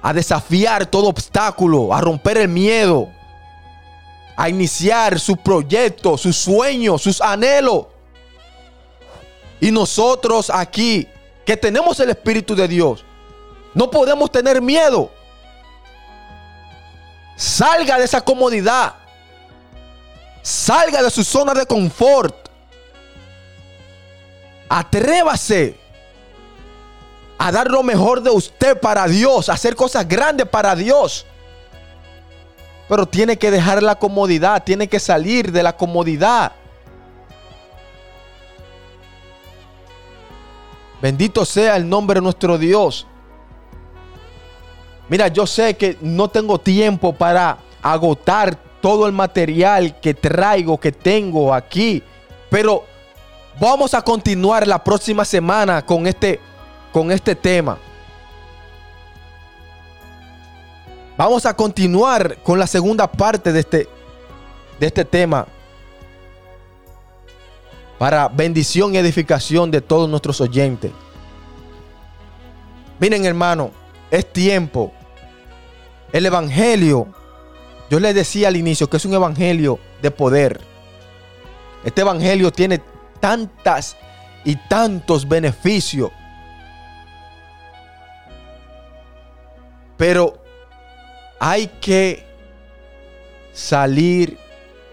[0.02, 3.08] a desafiar todo obstáculo, a romper el miedo,
[4.36, 7.86] a iniciar sus proyectos, sus sueños, sus anhelos.
[9.64, 11.08] Y nosotros aquí,
[11.46, 13.02] que tenemos el Espíritu de Dios,
[13.72, 15.10] no podemos tener miedo.
[17.34, 18.92] Salga de esa comodidad.
[20.42, 22.36] Salga de su zona de confort.
[24.68, 25.78] Atrévase
[27.38, 31.24] a dar lo mejor de usted para Dios, a hacer cosas grandes para Dios.
[32.86, 36.52] Pero tiene que dejar la comodidad, tiene que salir de la comodidad.
[41.04, 43.06] Bendito sea el nombre de nuestro Dios.
[45.10, 50.92] Mira, yo sé que no tengo tiempo para agotar todo el material que traigo, que
[50.92, 52.02] tengo aquí,
[52.48, 52.86] pero
[53.60, 56.40] vamos a continuar la próxima semana con este,
[56.90, 57.76] con este tema.
[61.18, 63.88] Vamos a continuar con la segunda parte de este,
[64.80, 65.46] de este tema
[67.98, 70.92] para bendición y edificación de todos nuestros oyentes.
[72.98, 73.70] Miren, hermano,
[74.10, 74.92] es tiempo.
[76.12, 77.08] El Evangelio,
[77.90, 80.60] yo les decía al inicio que es un Evangelio de poder.
[81.84, 82.80] Este Evangelio tiene
[83.20, 83.96] tantas
[84.44, 86.10] y tantos beneficios.
[89.96, 90.42] Pero
[91.38, 92.24] hay que
[93.52, 94.38] salir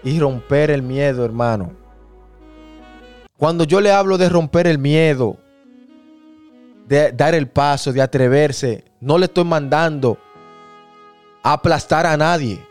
[0.04, 1.81] y romper el miedo, hermano.
[3.42, 5.36] Cuando yo le hablo de romper el miedo,
[6.86, 10.16] de dar el paso, de atreverse, no le estoy mandando
[11.42, 12.64] a aplastar a nadie.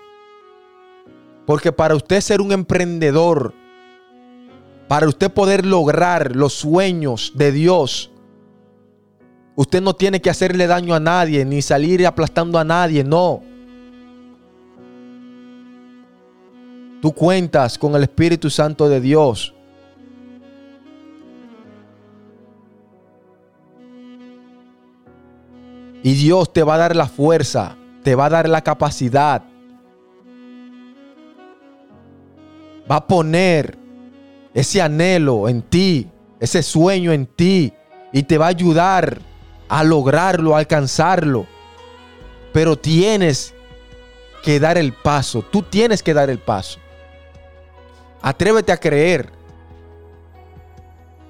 [1.46, 3.54] Porque para usted ser un emprendedor,
[4.88, 8.10] para usted poder lograr los sueños de Dios,
[9.58, 13.44] usted no tiene que hacerle daño a nadie, ni salir aplastando a nadie, no.
[17.02, 19.54] Tú cuentas con el Espíritu Santo de Dios.
[26.04, 29.44] Y Dios te va a dar la fuerza, te va a dar la capacidad.
[32.90, 33.78] Va a poner
[34.54, 37.74] ese anhelo en ti, ese sueño en ti
[38.12, 39.20] y te va a ayudar
[39.70, 41.46] a lograrlo, a alcanzarlo.
[42.52, 43.54] Pero tienes
[44.44, 46.80] que dar el paso, tú tienes que dar el paso.
[48.22, 49.32] Atrévete a creer.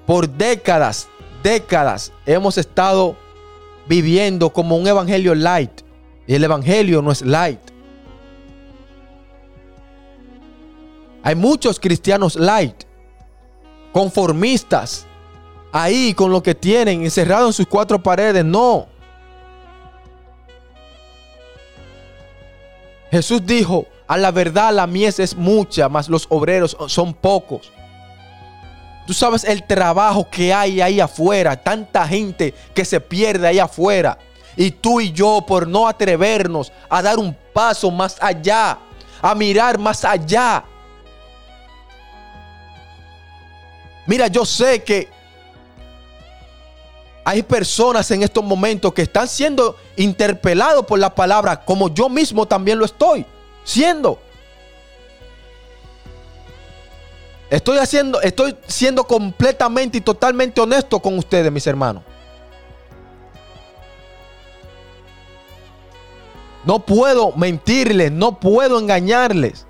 [0.06, 1.08] Por décadas,
[1.42, 3.16] décadas hemos estado
[3.88, 5.82] viviendo como un evangelio light.
[6.26, 7.60] Y el evangelio no es light.
[11.24, 12.84] Hay muchos cristianos light,
[13.92, 15.06] conformistas,
[15.70, 18.44] ahí con lo que tienen, encerrados en sus cuatro paredes.
[18.44, 18.88] No.
[23.10, 27.70] Jesús dijo, a la verdad la mies es mucha, mas los obreros son pocos.
[29.06, 34.18] Tú sabes el trabajo que hay ahí afuera, tanta gente que se pierde ahí afuera.
[34.56, 38.78] Y tú y yo por no atrevernos a dar un paso más allá,
[39.20, 40.64] a mirar más allá.
[44.06, 45.08] Mira, yo sé que
[47.24, 52.46] hay personas en estos momentos que están siendo interpelados por la palabra, como yo mismo
[52.46, 53.24] también lo estoy
[53.64, 54.18] siendo.
[57.52, 62.02] Estoy haciendo, estoy siendo completamente y totalmente honesto con ustedes, mis hermanos.
[66.64, 69.66] No puedo mentirles, no puedo engañarles.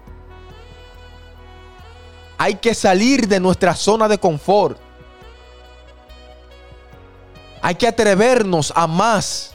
[2.38, 4.78] Hay que salir de nuestra zona de confort.
[7.62, 9.54] Hay que atrevernos a más.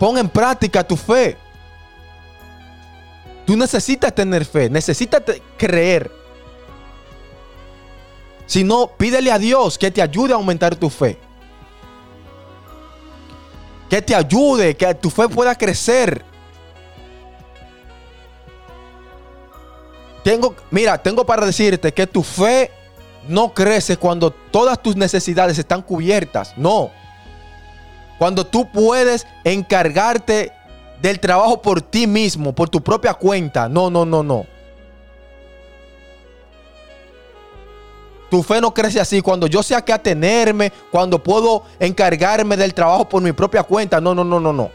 [0.00, 1.38] Pon en práctica tu fe.
[3.46, 5.22] Tú necesitas tener fe, necesitas
[5.56, 6.10] creer.
[8.46, 11.16] Si no, pídele a Dios que te ayude a aumentar tu fe.
[13.88, 16.24] Que te ayude, que tu fe pueda crecer.
[20.24, 22.72] Tengo, mira, tengo para decirte que tu fe
[23.28, 26.52] no crece cuando todas tus necesidades están cubiertas.
[26.56, 26.90] No.
[28.18, 30.52] Cuando tú puedes encargarte
[31.00, 33.68] del trabajo por ti mismo, por tu propia cuenta.
[33.68, 34.46] No, no, no, no.
[38.30, 39.20] Tu fe no crece así.
[39.20, 44.00] Cuando yo sé a qué atenerme, cuando puedo encargarme del trabajo por mi propia cuenta.
[44.00, 44.70] No, no, no, no, no.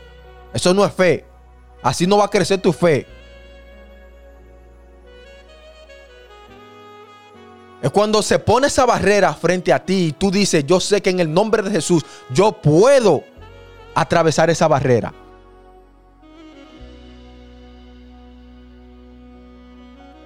[0.53, 1.25] Eso no es fe.
[1.81, 3.05] Así no va a crecer tu fe.
[7.81, 11.09] Es cuando se pone esa barrera frente a ti y tú dices, yo sé que
[11.09, 13.23] en el nombre de Jesús yo puedo
[13.95, 15.11] atravesar esa barrera.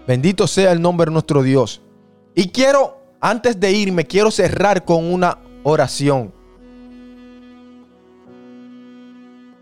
[0.07, 1.81] Bendito sea el nombre de nuestro Dios.
[2.35, 6.31] Y quiero, antes de irme, quiero cerrar con una oración.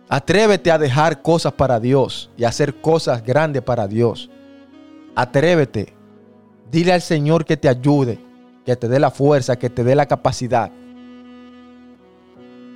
[0.09, 4.29] Atrévete a dejar cosas para Dios y hacer cosas grandes para Dios.
[5.15, 5.93] Atrévete.
[6.69, 8.19] Dile al Señor que te ayude,
[8.65, 10.71] que te dé la fuerza, que te dé la capacidad.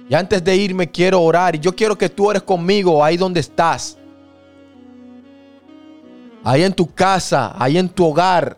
[0.10, 3.42] Y antes de irme quiero orar y yo quiero que tú ores conmigo ahí donde
[3.42, 3.97] estás.
[6.48, 8.58] Ahí en tu casa, ahí en tu hogar.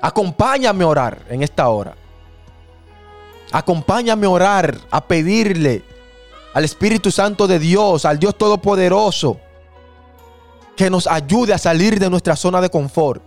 [0.00, 1.96] Acompáñame a orar en esta hora.
[3.50, 5.82] Acompáñame a orar, a pedirle
[6.52, 9.40] al Espíritu Santo de Dios, al Dios Todopoderoso,
[10.76, 13.20] que nos ayude a salir de nuestra zona de confort.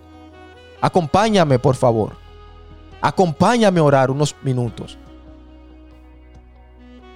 [0.80, 2.16] Acompáñame, por favor.
[3.02, 4.98] Acompáñame a orar unos minutos.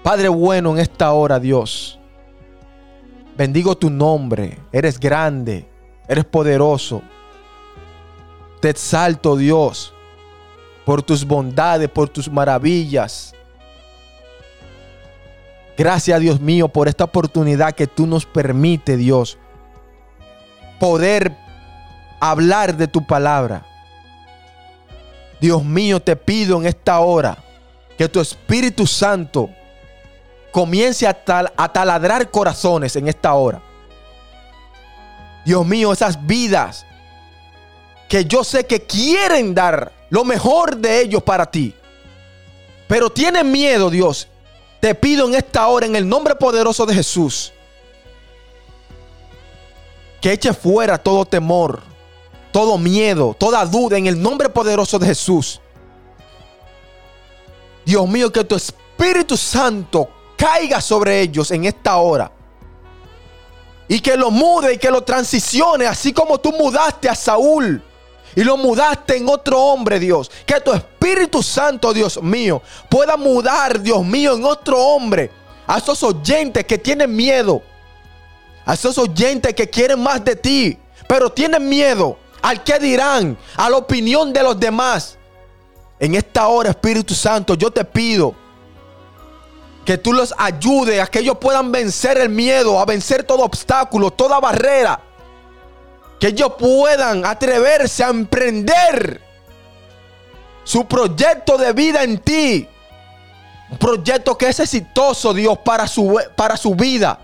[0.04, 1.98] Padre bueno, en esta hora, Dios,
[3.38, 4.60] bendigo tu nombre.
[4.74, 5.71] Eres grande,
[6.12, 7.02] eres poderoso.
[8.60, 9.94] Te exalto, Dios,
[10.86, 13.34] por tus bondades, por tus maravillas.
[15.78, 19.38] Gracias, Dios mío, por esta oportunidad que tú nos permite, Dios,
[20.82, 21.36] poder
[22.20, 23.66] hablar de tu palabra.
[25.40, 27.38] Dios mío, te pido en esta hora
[27.98, 29.50] que tu Espíritu Santo
[30.52, 33.62] comience a, tal- a taladrar corazones en esta hora.
[35.46, 36.86] Dios mío, esas vidas
[38.08, 41.74] que yo sé que quieren dar lo mejor de ellos para ti,
[42.88, 44.28] pero tienen miedo, Dios.
[44.82, 47.54] Te pido en esta hora, en el nombre poderoso de Jesús,
[50.20, 51.82] que eche fuera todo temor,
[52.52, 55.62] todo miedo, toda duda en el nombre poderoso de Jesús.
[57.86, 62.32] Dios mío, que tu Espíritu Santo caiga sobre ellos en esta hora.
[63.92, 67.84] Y que lo mude y que lo transicione, así como tú mudaste a Saúl
[68.34, 70.32] y lo mudaste en otro hombre, Dios.
[70.46, 75.30] Que tu Espíritu Santo, Dios mío, pueda mudar, Dios mío, en otro hombre.
[75.68, 77.62] A esos oyentes que tienen miedo.
[78.66, 83.70] A esos oyentes que quieren más de ti, pero tienen miedo al que dirán, a
[83.70, 85.18] la opinión de los demás.
[86.00, 88.34] En esta hora, Espíritu Santo, yo te pido
[89.86, 94.12] que tú los ayudes a que ellos puedan vencer el miedo, a vencer todo obstáculo,
[94.12, 95.02] toda barrera.
[96.20, 99.22] Que ellos puedan atreverse a emprender
[100.64, 102.68] su proyecto de vida en ti.
[103.72, 107.20] Un proyecto que es exitoso, Dios, para su, para su vida.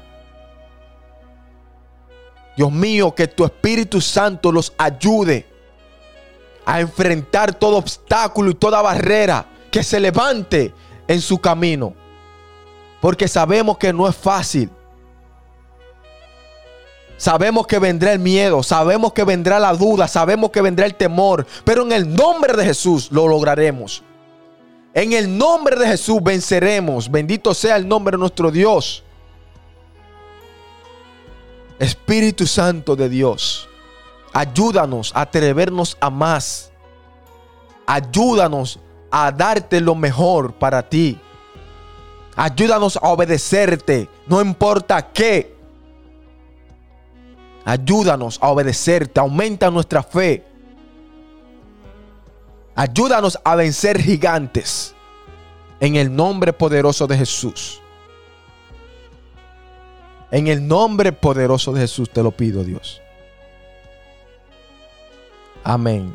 [2.55, 5.45] Dios mío, que tu Espíritu Santo los ayude
[6.66, 10.74] a enfrentar todo obstáculo y toda barrera que se levante
[11.08, 12.07] en su camino.
[13.02, 14.70] Porque sabemos que no es fácil.
[17.18, 21.48] Sabemos que vendrá el miedo, sabemos que vendrá la duda, sabemos que vendrá el temor,
[21.64, 24.04] pero en el nombre de Jesús lo lograremos.
[24.93, 27.10] En el nombre de Jesús venceremos.
[27.10, 29.04] Bendito sea el nombre de nuestro Dios.
[31.80, 33.70] Espíritu Santo de Dios,
[34.34, 36.72] ayúdanos a atrevernos a más.
[37.86, 38.80] Ayúdanos
[39.12, 41.20] a darte lo mejor para ti.
[42.40, 45.56] Ayúdanos a obedecerte, no importa qué.
[47.66, 50.46] Ayúdanos a obedecerte, aumenta nuestra fe.
[52.76, 54.94] Ayúdanos a vencer gigantes
[55.80, 57.82] en el nombre poderoso de Jesús.
[60.30, 63.02] En el nombre poderoso de Jesús te lo pido, Dios.
[65.64, 66.14] Amén.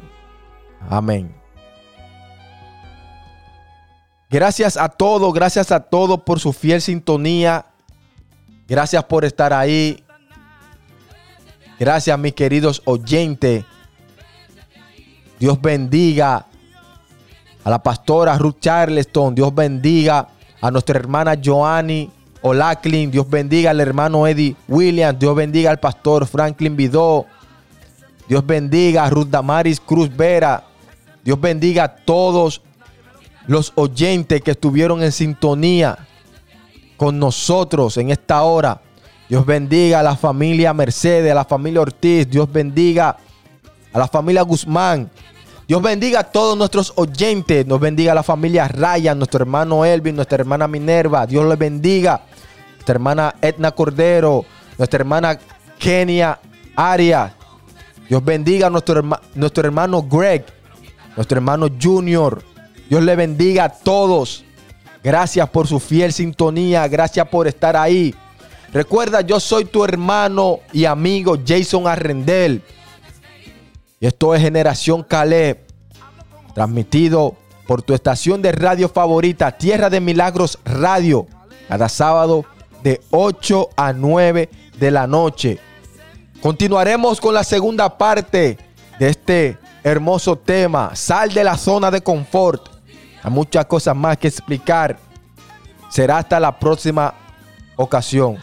[0.89, 1.42] Amén.
[4.33, 7.67] Gracias a todos, gracias a todos por su fiel sintonía.
[8.67, 10.03] Gracias por estar ahí.
[11.79, 13.67] Gracias, mis queridos oyentes.
[15.39, 16.47] Dios bendiga
[17.63, 19.35] a la pastora Ruth Charleston.
[19.35, 20.29] Dios bendiga
[20.63, 22.11] a nuestra hermana Joanny
[22.41, 23.11] Olaclin.
[23.11, 25.19] Dios bendiga al hermano Eddie Williams.
[25.19, 27.27] Dios bendiga al pastor Franklin Vidó.
[28.27, 30.65] Dios bendiga a Ruth Damaris Cruz Vera.
[31.23, 32.63] Dios bendiga a todos
[33.47, 35.99] los oyentes que estuvieron en sintonía
[36.97, 38.81] con nosotros en esta hora.
[39.29, 42.29] Dios bendiga a la familia Mercedes, a la familia Ortiz.
[42.29, 43.17] Dios bendiga
[43.93, 45.11] a la familia Guzmán.
[45.67, 47.67] Dios bendiga a todos nuestros oyentes.
[47.67, 51.27] Nos bendiga a la familia Ryan, nuestro hermano Elvin, nuestra hermana Minerva.
[51.27, 52.23] Dios les bendiga.
[52.75, 54.45] Nuestra hermana Edna Cordero,
[54.77, 55.39] nuestra hermana
[55.79, 56.39] Kenia
[56.77, 57.33] Arias.
[58.09, 59.03] Dios bendiga a nuestro,
[59.35, 60.45] nuestro hermano Greg,
[61.17, 62.52] nuestro hermano Junior.
[62.89, 64.45] Dios le bendiga a todos.
[65.03, 66.87] Gracias por su fiel sintonía.
[66.89, 68.15] Gracias por estar ahí.
[68.73, 72.63] Recuerda, yo soy tu hermano y amigo Jason Arrendel.
[74.01, 75.59] Y esto es Generación Caleb.
[76.55, 81.27] Transmitido por tu estación de radio favorita, Tierra de Milagros Radio.
[81.69, 82.45] Cada sábado
[82.83, 85.59] de 8 a 9 de la noche.
[86.41, 88.59] Continuaremos con la segunda parte
[88.99, 90.97] de este hermoso tema.
[90.97, 92.72] Sal de la zona de confort.
[93.23, 94.99] Hay muchas cosas más que explicar.
[95.89, 97.15] Será hasta la próxima
[97.77, 98.39] ocasión.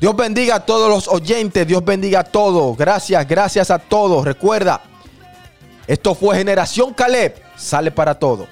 [0.00, 1.66] Dios bendiga a todos los oyentes.
[1.66, 2.76] Dios bendiga a todos.
[2.76, 4.24] Gracias, gracias a todos.
[4.24, 4.80] Recuerda,
[5.86, 7.40] esto fue Generación Caleb.
[7.56, 8.46] Sale para todo.